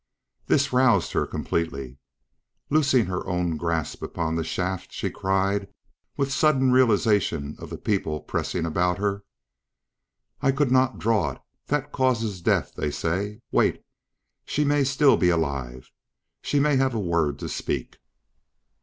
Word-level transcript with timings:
This 0.47 0.73
roused 0.73 1.11
her 1.11 1.27
completely. 1.27 1.99
Loosing 2.71 3.05
her 3.05 3.23
own 3.27 3.55
grasp 3.55 4.01
upon 4.01 4.33
the 4.35 4.43
shaft, 4.43 4.91
she 4.91 5.11
cried, 5.11 5.67
with 6.17 6.31
sudden 6.33 6.71
realization 6.71 7.55
of 7.59 7.69
the 7.69 7.77
people 7.77 8.19
pressing 8.19 8.65
about 8.65 8.97
her: 8.97 9.23
"I 10.41 10.53
could 10.53 10.71
not 10.71 10.97
draw 10.97 11.33
it. 11.33 11.41
That 11.67 11.91
causes 11.91 12.41
death, 12.41 12.73
they 12.75 12.89
say. 12.89 13.41
Wait! 13.51 13.83
she 14.43 14.65
may 14.65 14.85
still 14.85 15.17
be 15.17 15.29
alive. 15.29 15.91
She 16.41 16.59
may 16.59 16.77
have 16.77 16.95
a 16.95 16.99
word 16.99 17.37
to 17.37 17.47
speak." 17.47 17.99